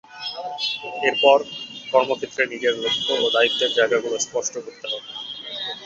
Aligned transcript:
এর 1.07 1.15
পর 1.23 1.37
কর্মক্ষেত্রে 1.91 2.43
নিজের 2.53 2.73
লক্ষ্য 2.77 3.13
ও 3.17 3.35
দায়িত্বের 3.35 3.71
জায়গাগুলো 3.77 4.15
স্পষ্ট 4.25 4.53
করতে 4.57 4.85
হবে। 4.87 5.09